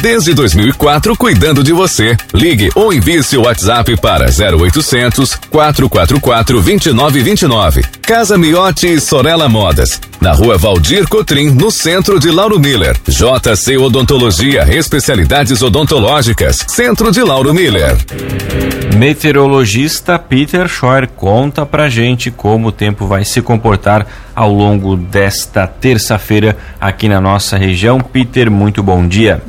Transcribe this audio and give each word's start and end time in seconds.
Desde 0.00 0.32
2004, 0.32 1.14
cuidando 1.14 1.62
de 1.62 1.74
você. 1.74 2.16
Ligue 2.32 2.70
ou 2.74 2.90
envie 2.90 3.22
seu 3.22 3.42
WhatsApp 3.42 4.00
para 4.00 4.30
0800 4.30 5.36
444 5.50 6.62
2929. 6.62 7.82
Casa 8.00 8.38
Miotti 8.38 8.86
e 8.94 9.00
Sorella 9.00 9.46
Modas. 9.46 10.00
Na 10.18 10.32
rua 10.32 10.56
Valdir 10.56 11.06
Cotrim, 11.06 11.50
no 11.50 11.70
centro 11.70 12.18
de 12.18 12.30
Lauro 12.30 12.58
Miller. 12.58 12.96
JC 13.06 13.76
Odontologia, 13.76 14.74
especialidades 14.74 15.60
odontológicas. 15.60 16.64
Centro 16.66 17.12
de 17.12 17.22
Lauro 17.22 17.52
Miller. 17.52 17.98
Meteorologista 18.96 20.18
Peter 20.18 20.66
Scheuer 20.66 21.08
conta 21.08 21.66
pra 21.66 21.90
gente 21.90 22.30
como 22.30 22.68
o 22.68 22.72
tempo 22.72 23.06
vai 23.06 23.24
se 23.24 23.42
comportar 23.42 24.06
ao 24.34 24.50
longo 24.50 24.96
desta 24.96 25.66
terça-feira 25.66 26.56
aqui 26.80 27.06
na 27.06 27.20
nossa 27.20 27.58
região. 27.58 28.00
Peter, 28.00 28.50
muito 28.50 28.82
bom 28.82 29.06
dia. 29.06 29.42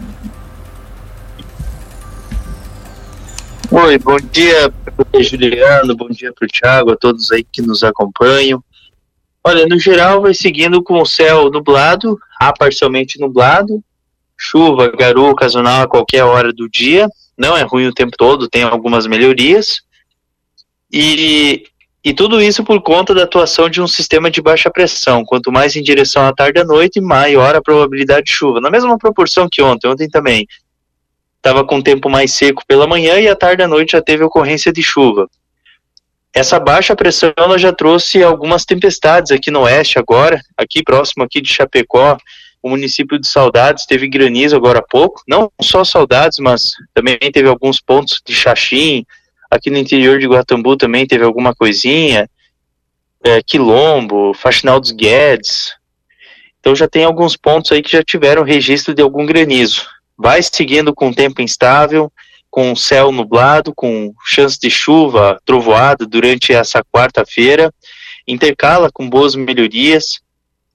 Oi, 3.74 3.98
bom 4.00 4.18
dia 4.18 4.70
para 5.10 5.24
Juliano, 5.24 5.96
bom 5.96 6.10
dia 6.10 6.34
para 6.34 6.46
o 6.46 6.50
Thiago, 6.50 6.92
a 6.92 6.98
todos 6.98 7.32
aí 7.32 7.42
que 7.42 7.62
nos 7.62 7.86
acompanham. 7.86 8.62
Olha, 9.42 9.66
no 9.66 9.80
geral 9.80 10.22
vai 10.22 10.34
seguindo 10.34 10.84
com 10.84 11.02
o 11.02 11.06
céu 11.06 11.50
nublado, 11.50 12.20
a 12.38 12.52
parcialmente 12.52 13.18
nublado, 13.18 13.82
chuva, 14.38 14.92
garoa 14.92 15.32
ocasional 15.32 15.84
a 15.84 15.88
qualquer 15.88 16.26
hora 16.26 16.52
do 16.52 16.70
dia, 16.70 17.08
não 17.38 17.56
é 17.56 17.62
ruim 17.62 17.88
o 17.88 17.94
tempo 17.94 18.12
todo, 18.18 18.50
tem 18.50 18.64
algumas 18.64 19.08
melhorias. 19.08 19.80
E, 20.92 21.64
e 22.04 22.14
tudo 22.14 22.42
isso 22.42 22.66
por 22.66 22.82
conta 22.82 23.14
da 23.14 23.24
atuação 23.24 23.70
de 23.70 23.82
um 23.82 23.88
sistema 23.88 24.30
de 24.30 24.42
baixa 24.42 24.70
pressão. 24.70 25.24
Quanto 25.24 25.50
mais 25.50 25.78
em 25.78 25.82
direção 25.82 26.28
à 26.28 26.34
tarde 26.34 26.60
à 26.60 26.66
noite, 26.66 27.00
maior 27.00 27.56
a 27.56 27.62
probabilidade 27.62 28.26
de 28.26 28.34
chuva. 28.34 28.60
Na 28.60 28.70
mesma 28.70 28.98
proporção 28.98 29.48
que 29.50 29.62
ontem, 29.62 29.88
ontem 29.88 30.10
também 30.10 30.46
estava 31.42 31.66
com 31.66 31.82
tempo 31.82 32.08
mais 32.08 32.32
seco 32.32 32.64
pela 32.68 32.86
manhã 32.86 33.20
e 33.20 33.28
à 33.28 33.36
tarde 33.36 33.64
à 33.64 33.68
noite 33.68 33.94
já 33.94 34.02
teve 34.02 34.24
ocorrência 34.24 34.72
de 34.72 34.84
chuva. 34.84 35.28
Essa 36.34 36.60
baixa 36.60 36.96
pressão 36.96 37.34
ela 37.36 37.58
já 37.58 37.74
trouxe 37.74 38.24
algumas 38.24 38.64
tempestades 38.64 39.32
aqui 39.32 39.50
no 39.50 39.62
oeste 39.62 40.00
agora, 40.00 40.40
aqui 40.56 40.84
próximo 40.84 41.24
aqui 41.24 41.42
de 41.42 41.52
Chapecó, 41.52 42.18
o 42.64 42.70
município 42.70 43.20
de 43.20 43.28
Saudades 43.28 43.88
teve 43.88 44.08
granizo 44.08 44.56
agora 44.56 44.80
há 44.80 44.84
pouco, 44.84 45.24
não 45.28 45.52
só 45.60 45.84
Saudades, 45.84 46.38
mas 46.40 46.74
também 46.94 47.18
teve 47.34 47.50
alguns 47.50 47.82
pontos 47.82 48.22
de 48.24 48.34
Xaxim, 48.36 49.04
aqui 49.50 49.72
no 49.72 49.80
interior 49.80 50.20
de 50.20 50.28
Guatambu 50.28 50.78
também 50.78 51.08
teve 51.08 51.26
alguma 51.26 51.56
coisinha, 51.56 52.30
é, 53.24 53.42
Quilombo, 53.42 54.34
Faxinal 54.36 54.80
dos 54.80 54.92
Guedes, 54.92 55.76
então 56.60 56.76
já 56.76 56.88
tem 56.88 57.04
alguns 57.04 57.36
pontos 57.36 57.72
aí 57.72 57.82
que 57.82 57.92
já 57.92 58.04
tiveram 58.04 58.44
registro 58.44 58.94
de 58.94 59.02
algum 59.02 59.26
granizo 59.26 59.90
vai 60.22 60.42
seguindo 60.44 60.94
com 60.94 61.12
tempo 61.12 61.42
instável, 61.42 62.12
com 62.50 62.76
céu 62.76 63.12
nublado, 63.12 63.74
com 63.74 64.14
chance 64.24 64.60
de 64.60 64.70
chuva, 64.70 65.40
trovoada 65.44 66.06
durante 66.06 66.54
essa 66.54 66.84
quarta-feira, 66.84 67.74
intercala 68.28 68.92
com 68.94 69.10
boas 69.10 69.36
melhorias. 69.36 70.22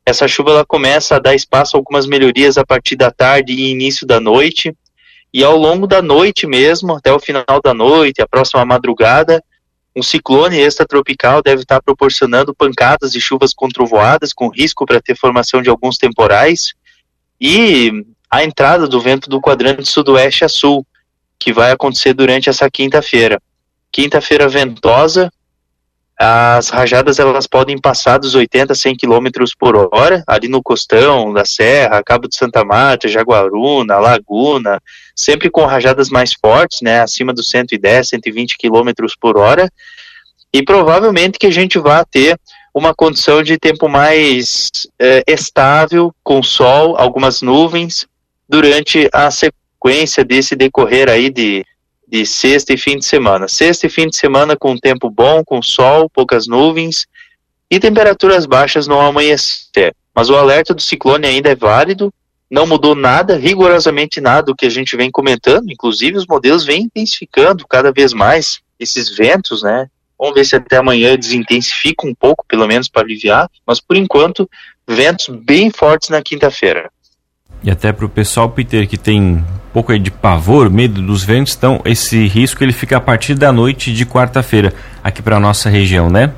Essa 0.05 0.27
chuva 0.27 0.51
ela 0.51 0.67
começa 0.67 1.17
a 1.17 1.19
dar 1.21 1.35
espaço 1.35 1.77
a 1.77 1.79
algumas 1.79 2.07
melhorias 2.07 2.59
a 2.59 2.67
partir 2.67 2.97
da 2.97 3.11
tarde 3.11 3.53
e 3.53 3.71
início 3.71 4.07
da 4.07 4.19
noite, 4.19 4.75
e 5.33 5.45
ao 5.45 5.57
longo 5.57 5.87
da 5.87 6.01
noite 6.01 6.47
mesmo, 6.47 6.97
até 6.97 7.13
o 7.13 7.21
final 7.21 7.61
da 7.63 7.75
noite, 7.75 8.23
a 8.23 8.27
próxima 8.27 8.65
madrugada, 8.65 9.43
um 9.95 10.03
ciclone 10.03 10.59
extratropical 10.59 11.43
deve 11.43 11.63
estar 11.63 11.81
proporcionando 11.83 12.55
pancadas 12.55 13.13
de 13.13 13.21
chuvas 13.21 13.53
com 13.55 13.69
trovoadas, 13.69 14.33
com 14.33 14.49
risco 14.49 14.85
para 14.87 15.01
ter 15.01 15.17
formação 15.17 15.63
de 15.63 15.71
alguns 15.71 15.99
temporais. 15.99 16.75
E 17.41 18.05
a 18.37 18.45
entrada 18.45 18.87
do 18.87 19.01
vento 19.01 19.31
do 19.31 19.41
quadrante 19.41 19.89
sudoeste 19.89 20.45
a 20.45 20.49
sul, 20.49 20.87
que 21.39 21.55
vai 21.55 21.71
acontecer 21.71 22.13
durante 22.13 22.51
essa 22.51 22.71
quinta-feira. 22.71 23.41
Quinta-feira 23.91 24.47
ventosa, 24.47 25.33
as 26.19 26.69
rajadas 26.69 27.19
elas 27.19 27.47
podem 27.47 27.79
passar 27.79 28.19
dos 28.19 28.35
80 28.35 28.75
a 28.75 28.77
100 28.77 28.97
km 28.97 29.29
por 29.59 29.75
hora, 29.91 30.23
ali 30.27 30.49
no 30.49 30.63
costão 30.63 31.33
da 31.33 31.47
serra, 31.47 32.03
Cabo 32.05 32.29
de 32.29 32.37
Santa 32.37 32.63
Marta, 32.63 33.09
Jaguaruna, 33.09 33.99
Laguna, 33.99 34.83
sempre 35.15 35.49
com 35.49 35.65
rajadas 35.65 36.11
mais 36.11 36.35
fortes, 36.35 36.83
né, 36.83 37.01
acima 37.01 37.33
dos 37.33 37.49
110, 37.49 38.09
120 38.09 38.59
km 38.59 38.93
por 39.19 39.39
hora, 39.39 39.71
e 40.53 40.63
provavelmente 40.63 41.39
que 41.39 41.47
a 41.47 41.53
gente 41.53 41.79
vai 41.79 42.05
ter 42.05 42.39
uma 42.75 42.95
condição 42.95 43.43
de 43.43 43.57
tempo 43.57 43.89
mais 43.89 44.71
é, 44.99 45.23
estável, 45.27 46.15
com 46.23 46.43
sol, 46.43 46.97
algumas 46.99 47.41
nuvens, 47.41 48.07
durante 48.49 49.09
a 49.13 49.31
sequência 49.31 50.25
desse 50.25 50.55
decorrer 50.55 51.09
aí 51.09 51.31
de, 51.31 51.65
de 52.07 52.25
sexta 52.25 52.73
e 52.73 52.79
fim 52.79 52.99
de 52.99 53.05
semana. 53.05 53.49
Sexta 53.49 53.87
e 53.87 53.91
fim 53.91 54.09
de 54.09 54.17
semana 54.17 54.57
com 54.57 54.77
tempo 54.77 55.11
bom, 55.11 55.45
com 55.45 55.61
sol, 55.63 56.09
poucas 56.09 56.47
nuvens 56.47 57.07
e 57.71 57.81
temperaturas 57.81 58.47
baixas 58.47 58.87
no 58.87 59.01
amanhecer. 59.01 59.95
Mas 60.15 60.31
o 60.31 60.37
alerta 60.37 60.73
do 60.73 60.81
ciclone 60.81 61.27
ainda 61.27 61.51
é 61.51 61.55
válido, 61.55 62.13
não 62.51 62.67
mudou 62.67 62.95
nada, 62.95 63.37
rigorosamente 63.37 64.21
nada 64.21 64.45
do 64.45 64.55
que 64.55 64.67
a 64.67 64.71
gente 64.71 64.97
vem 64.97 65.11
comentando, 65.11 65.71
inclusive 65.71 66.17
os 66.17 66.27
modelos 66.27 66.65
vêm 66.65 66.83
intensificando 66.83 67.67
cada 67.67 67.93
vez 67.93 68.13
mais 68.13 68.61
esses 68.79 69.11
ventos, 69.11 69.63
né? 69.63 69.89
Vamos 70.19 70.35
ver 70.35 70.45
se 70.47 70.57
até 70.57 70.77
amanhã 70.77 71.19
desintensifica 71.19 72.07
um 72.07 72.15
pouco, 72.15 72.45
pelo 72.49 72.67
menos 72.67 72.89
para 72.89 73.03
aliviar, 73.03 73.51
mas 73.67 73.81
por 73.81 73.97
enquanto, 73.97 74.49
ventos 74.89 75.29
bem 75.29 75.71
fortes 75.71 76.09
na 76.09 76.23
quinta-feira. 76.23 76.91
E 77.63 77.71
até 77.71 77.93
para 77.93 78.07
o 78.07 78.09
pessoal, 78.09 78.49
Peter, 78.51 78.87
que 78.89 78.97
tem 78.97 79.21
um 79.21 79.45
pouco 79.73 79.99
de 79.99 80.11
pavor, 80.11 80.71
medo 80.71 81.03
dos 81.03 81.25
ventos, 81.25 81.55
então 81.57 81.81
esse 81.85 82.27
risco 82.27 82.63
ele 82.63 82.73
fica 82.73 82.97
a 82.97 83.01
partir 83.01 83.35
da 83.35 83.53
noite 83.53 83.93
de 83.93 84.07
quarta-feira 84.07 84.73
aqui 85.03 85.21
para 85.21 85.41
nossa 85.41 85.69
região, 85.69 86.09
né? 86.09 86.33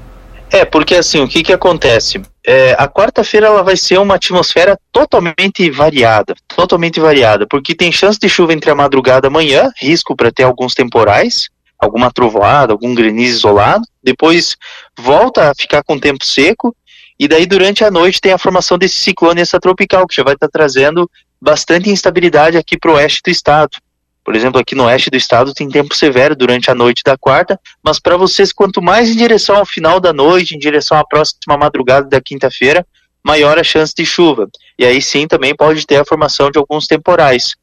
É, 0.50 0.64
porque 0.64 0.94
assim, 0.94 1.20
o 1.20 1.28
que 1.28 1.42
que 1.42 1.52
acontece? 1.52 2.22
É, 2.46 2.74
a 2.78 2.88
quarta-feira 2.88 3.48
ela 3.48 3.62
vai 3.62 3.76
ser 3.76 3.98
uma 3.98 4.14
atmosfera 4.14 4.78
totalmente 4.90 5.70
variada, 5.70 6.34
totalmente 6.48 6.98
variada, 6.98 7.46
porque 7.46 7.74
tem 7.74 7.92
chance 7.92 8.18
de 8.18 8.28
chuva 8.28 8.54
entre 8.54 8.70
a 8.70 8.74
madrugada 8.74 9.26
e 9.26 9.28
amanhã, 9.28 9.70
risco 9.78 10.16
para 10.16 10.32
ter 10.32 10.44
alguns 10.44 10.72
temporais, 10.72 11.48
alguma 11.78 12.10
trovoada, 12.10 12.72
algum 12.72 12.94
granizo 12.94 13.36
isolado, 13.36 13.84
depois 14.02 14.56
volta 14.98 15.50
a 15.50 15.54
ficar 15.54 15.82
com 15.84 15.98
tempo 15.98 16.24
seco, 16.24 16.74
e 17.18 17.26
daí, 17.26 17.46
durante 17.46 17.84
a 17.84 17.90
noite, 17.90 18.20
tem 18.20 18.32
a 18.32 18.38
formação 18.38 18.78
desse 18.78 18.96
ciclone 18.96 19.40
extratropical, 19.40 20.06
que 20.06 20.14
já 20.14 20.22
vai 20.22 20.34
estar 20.34 20.48
trazendo 20.48 21.10
bastante 21.40 21.90
instabilidade 21.90 22.56
aqui 22.56 22.78
para 22.78 22.92
o 22.92 22.94
oeste 22.94 23.20
do 23.24 23.30
estado. 23.30 23.78
Por 24.24 24.36
exemplo, 24.36 24.60
aqui 24.60 24.74
no 24.74 24.84
oeste 24.84 25.10
do 25.10 25.16
estado 25.16 25.54
tem 25.54 25.68
tempo 25.68 25.94
severo 25.94 26.36
durante 26.36 26.70
a 26.70 26.74
noite 26.74 27.02
da 27.02 27.16
quarta, 27.16 27.58
mas 27.82 27.98
para 27.98 28.16
vocês, 28.16 28.52
quanto 28.52 28.82
mais 28.82 29.08
em 29.08 29.16
direção 29.16 29.56
ao 29.56 29.64
final 29.64 29.98
da 29.98 30.12
noite, 30.12 30.54
em 30.54 30.58
direção 30.58 30.98
à 30.98 31.04
próxima 31.04 31.56
madrugada 31.56 32.08
da 32.08 32.20
quinta-feira, 32.20 32.86
maior 33.24 33.58
a 33.58 33.64
chance 33.64 33.94
de 33.96 34.04
chuva. 34.04 34.48
E 34.78 34.84
aí 34.84 35.00
sim 35.00 35.26
também 35.26 35.56
pode 35.56 35.86
ter 35.86 35.96
a 35.96 36.04
formação 36.04 36.50
de 36.50 36.58
alguns 36.58 36.86
temporais. 36.86 37.54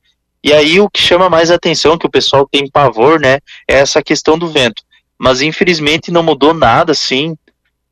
E 0.43 0.53
aí 0.53 0.79
o 0.79 0.89
que 0.89 1.01
chama 1.01 1.29
mais 1.29 1.49
atenção, 1.49 1.97
que 1.97 2.07
o 2.07 2.11
pessoal 2.11 2.47
tem 2.51 2.69
pavor, 2.69 3.19
né, 3.19 3.39
é 3.67 3.75
essa 3.75 4.01
questão 4.01 4.37
do 4.37 4.47
vento. 4.47 4.83
Mas 5.17 5.41
infelizmente 5.41 6.11
não 6.11 6.23
mudou 6.23 6.53
nada, 6.53 6.93
sim, 6.93 7.35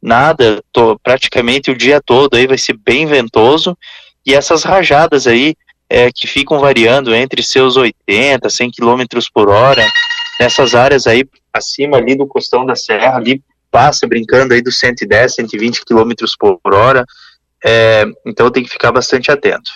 nada, 0.04 0.62
tô, 0.74 1.00
praticamente 1.00 1.72
o 1.72 1.78
dia 1.78 2.02
todo 2.02 2.36
aí 2.36 2.46
vai 2.46 2.58
ser 2.58 2.74
bem 2.74 3.06
ventoso, 3.06 3.78
e 4.26 4.34
essas 4.34 4.64
rajadas 4.64 5.26
aí 5.26 5.56
é, 5.90 6.12
que 6.12 6.28
ficam 6.28 6.60
variando 6.60 7.16
entre 7.16 7.42
seus 7.42 7.78
80, 7.78 8.50
100 8.50 8.72
km 8.72 9.04
por 9.34 9.50
hora, 9.50 9.86
nessas 10.40 10.76
áreas 10.76 11.08
aí 11.08 11.24
acima 11.54 11.98
ali 11.98 12.16
do 12.16 12.28
costão 12.28 12.66
da 12.66 12.76
serra, 12.76 13.16
ali 13.16 13.42
passa 13.72 14.06
brincando 14.06 14.54
aí 14.54 14.62
dos 14.62 14.78
110, 14.78 15.36
120 15.36 15.86
km 15.86 16.12
por 16.38 16.74
hora, 16.74 17.06
é, 17.66 18.04
então 18.26 18.52
tem 18.52 18.64
que 18.64 18.70
ficar 18.70 18.92
bastante 18.92 19.32
atento. 19.32 19.72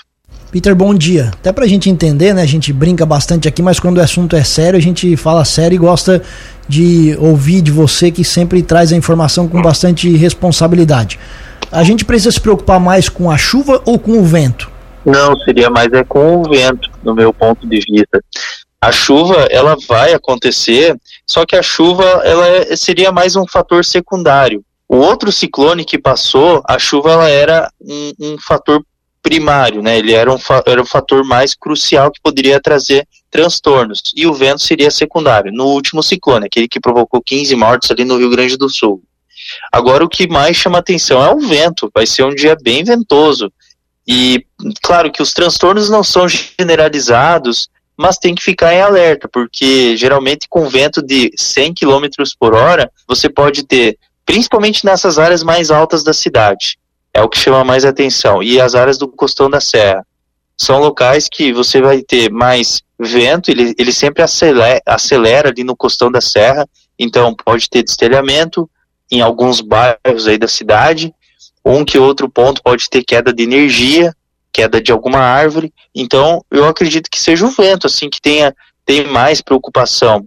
Peter, 0.52 0.74
bom 0.74 0.94
dia. 0.94 1.32
Até 1.34 1.52
pra 1.52 1.68
gente 1.68 1.90
entender, 1.90 2.34
né? 2.34 2.42
A 2.42 2.48
gente 2.48 2.72
brinca 2.72 3.06
bastante 3.06 3.48
aqui, 3.48 3.62
mas 3.62 3.80
quando 3.80 3.98
o 3.98 4.02
assunto 4.02 4.36
é 4.36 4.44
sério, 4.44 4.78
a 4.78 4.82
gente 4.82 5.18
fala 5.18 5.44
sério 5.44 5.76
e 5.76 5.78
gosta 5.78 6.22
de 6.68 7.18
ouvir 7.20 7.62
de 7.62 7.72
você 7.72 8.10
que 8.12 8.24
sempre 8.24 8.64
traz 8.64 8.94
a 8.94 8.96
informação 8.96 9.48
com 9.48 9.62
bastante 9.62 10.10
responsabilidade. 10.16 11.20
A 11.70 11.84
gente 11.84 12.06
precisa 12.06 12.32
se 12.32 12.40
preocupar 12.40 12.80
mais 12.80 13.10
com 13.10 13.30
a 13.30 13.38
chuva 13.38 13.82
ou 13.86 14.00
com 14.00 14.20
o 14.20 14.24
vento? 14.24 14.72
Não, 15.06 15.38
seria 15.40 15.70
mais 15.70 15.92
é 15.92 16.04
com 16.04 16.42
o 16.42 16.44
vento, 16.44 16.90
no 17.04 17.14
meu 17.14 17.34
ponto 17.34 17.68
de 17.68 17.80
vista. 17.80 18.24
A 18.80 18.92
chuva, 18.92 19.48
ela 19.50 19.76
vai 19.88 20.14
acontecer, 20.14 20.96
só 21.26 21.46
que 21.46 21.56
a 21.56 21.62
chuva, 21.62 22.06
ela 22.24 22.48
é, 22.48 22.76
seria 22.76 23.12
mais 23.12 23.36
um 23.36 23.46
fator 23.46 23.84
secundário. 23.84 24.64
O 24.88 24.98
outro 24.98 25.30
ciclone 25.32 25.84
que 25.84 25.98
passou, 25.98 26.64
a 26.66 26.80
chuva 26.80 27.12
ela 27.12 27.30
era 27.30 27.70
um, 27.82 28.12
um 28.20 28.38
fator 28.40 28.82
primário, 29.22 29.82
né? 29.82 29.98
Ele 29.98 30.14
era 30.14 30.32
um, 30.34 30.38
era 30.66 30.82
um 30.82 30.86
fator 30.86 31.24
mais 31.24 31.54
crucial 31.54 32.12
que 32.12 32.22
poderia 32.22 32.60
trazer 32.60 33.08
transtornos. 33.30 34.02
E 34.16 34.26
o 34.26 34.34
vento 34.34 34.62
seria 34.62 34.90
secundário. 34.92 35.52
No 35.52 35.66
último 35.66 36.02
ciclone, 36.02 36.46
aquele 36.46 36.68
que 36.68 36.80
provocou 36.80 37.22
15 37.22 37.56
mortes 37.56 37.92
ali 37.92 38.04
no 38.04 38.18
Rio 38.18 38.30
Grande 38.30 38.58
do 38.58 38.70
Sul. 38.70 39.02
Agora 39.72 40.04
o 40.04 40.10
que 40.10 40.28
mais 40.28 40.58
chama 40.58 40.80
atenção 40.80 41.24
é 41.24 41.34
o 41.34 41.40
vento. 41.40 41.92
Vai 41.94 42.06
ser 42.06 42.24
um 42.24 42.34
dia 42.34 42.56
bem 42.62 42.84
ventoso. 42.84 43.52
E 44.08 44.46
claro 44.82 45.12
que 45.12 45.22
os 45.22 45.34
transtornos 45.34 45.90
não 45.90 46.04
são 46.04 46.28
generalizados, 46.28 47.70
mas 47.98 48.18
tem 48.18 48.34
que 48.34 48.44
ficar 48.44 48.74
em 48.74 48.82
alerta, 48.82 49.28
porque 49.28 49.98
geralmente 49.98 50.48
com 50.48 50.70
vento 50.70 51.02
de 51.02 51.32
100 51.36 51.74
km 51.74 52.06
por 52.40 52.54
hora, 52.54 52.90
você 53.08 53.28
pode 53.28 53.64
ter, 53.64 53.98
principalmente 54.26 54.86
nessas 54.86 55.18
áreas 55.18 55.44
mais 55.44 55.72
altas 55.72 56.04
da 56.04 56.14
cidade, 56.14 56.78
é 57.14 57.22
o 57.22 57.30
que 57.30 57.38
chama 57.38 57.64
mais 57.64 57.86
atenção, 57.86 58.42
e 58.44 58.60
as 58.60 58.76
áreas 58.76 58.98
do 58.98 59.08
costão 59.08 59.50
da 59.50 59.60
serra. 59.60 60.06
São 60.58 60.80
locais 60.80 61.28
que 61.32 61.54
você 61.54 61.82
vai 61.82 62.02
ter 62.02 62.32
mais 62.32 62.82
vento, 63.00 63.52
ele, 63.52 63.76
ele 63.78 63.92
sempre 63.92 64.24
acelera, 64.24 64.82
acelera 64.86 65.50
ali 65.50 65.64
no 65.64 65.76
costão 65.76 66.12
da 66.12 66.22
serra, 66.22 66.68
então 66.98 67.36
pode 67.36 67.70
ter 67.70 67.84
destelhamento 67.84 68.70
em 69.12 69.22
alguns 69.22 69.62
bairros 69.62 70.28
aí 70.28 70.38
da 70.38 70.48
cidade, 70.48 71.14
um 71.64 71.86
que 71.86 71.98
outro 71.98 72.30
ponto 72.30 72.62
pode 72.64 72.90
ter 72.90 73.04
queda 73.04 73.34
de 73.34 73.44
energia, 73.44 74.14
queda 74.52 74.82
de 74.82 74.92
alguma 74.92 75.20
árvore. 75.20 75.74
Então, 75.94 76.44
eu 76.50 76.66
acredito 76.66 77.10
que 77.10 77.20
seja 77.20 77.46
o 77.46 77.52
vento, 77.52 77.88
assim, 77.88 78.10
que 78.10 78.22
tenha 78.22 78.56
tem 78.86 79.06
mais 79.06 79.42
preocupação. 79.42 80.26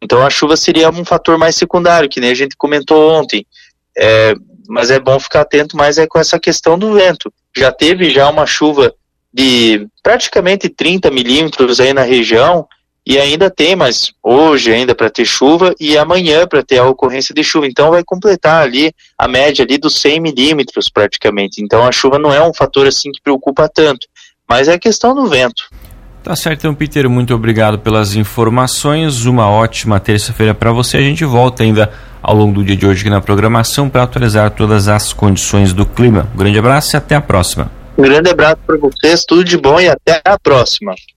Então, 0.00 0.24
a 0.24 0.30
chuva 0.30 0.56
seria 0.56 0.88
um 0.88 1.04
fator 1.04 1.36
mais 1.36 1.56
secundário, 1.56 2.08
que 2.08 2.20
nem 2.20 2.30
a 2.30 2.34
gente 2.34 2.56
comentou 2.56 3.10
ontem. 3.10 3.44
É, 3.96 4.32
mas 4.68 4.90
é 4.90 5.00
bom 5.00 5.18
ficar 5.18 5.40
atento 5.40 5.76
mais 5.76 5.98
é 5.98 6.06
com 6.06 6.18
essa 6.18 6.38
questão 6.38 6.78
do 6.78 6.92
vento. 6.92 7.32
Já 7.56 7.72
teve 7.72 8.10
já 8.10 8.28
uma 8.28 8.46
chuva 8.46 8.94
de 9.32 9.88
praticamente 10.02 10.68
30 10.68 11.10
milímetros 11.10 11.80
aí 11.80 11.92
na 11.92 12.02
região, 12.02 12.66
e 13.08 13.18
ainda 13.18 13.48
tem, 13.48 13.74
mas 13.74 14.12
hoje 14.22 14.70
ainda 14.70 14.94
para 14.94 15.08
ter 15.08 15.24
chuva 15.24 15.74
e 15.80 15.96
amanhã 15.96 16.46
para 16.46 16.62
ter 16.62 16.76
a 16.76 16.84
ocorrência 16.84 17.34
de 17.34 17.42
chuva. 17.42 17.66
Então 17.66 17.90
vai 17.90 18.04
completar 18.04 18.62
ali 18.62 18.92
a 19.16 19.26
média 19.26 19.64
ali 19.64 19.78
dos 19.78 19.98
100 20.02 20.20
milímetros 20.20 20.90
praticamente. 20.90 21.62
Então 21.62 21.86
a 21.86 21.90
chuva 21.90 22.18
não 22.18 22.34
é 22.34 22.46
um 22.46 22.52
fator 22.52 22.86
assim 22.86 23.10
que 23.10 23.22
preocupa 23.22 23.66
tanto, 23.66 24.06
mas 24.46 24.68
é 24.68 24.74
a 24.74 24.78
questão 24.78 25.14
do 25.14 25.26
vento. 25.26 25.70
Tá 26.22 26.36
certo, 26.36 26.58
então, 26.58 26.74
Peter, 26.74 27.08
muito 27.08 27.34
obrigado 27.34 27.78
pelas 27.78 28.14
informações. 28.14 29.24
Uma 29.24 29.48
ótima 29.48 29.98
terça-feira 29.98 30.52
para 30.52 30.70
você. 30.70 30.98
A 30.98 31.00
gente 31.00 31.24
volta 31.24 31.62
ainda 31.62 31.90
ao 32.22 32.34
longo 32.34 32.52
do 32.54 32.64
dia 32.64 32.76
de 32.76 32.86
hoje 32.86 33.00
aqui 33.02 33.10
na 33.10 33.20
programação 33.20 33.88
para 33.88 34.02
atualizar 34.02 34.50
todas 34.50 34.88
as 34.88 35.12
condições 35.12 35.72
do 35.72 35.86
clima. 35.86 36.28
Um 36.34 36.38
grande 36.38 36.58
abraço 36.58 36.94
e 36.94 36.96
até 36.96 37.14
a 37.14 37.20
próxima. 37.20 37.70
Um 37.96 38.02
grande 38.02 38.30
abraço 38.30 38.58
para 38.66 38.76
vocês, 38.76 39.24
tudo 39.24 39.42
de 39.42 39.56
bom 39.56 39.80
e 39.80 39.88
até 39.88 40.20
a 40.24 40.38
próxima. 40.38 40.94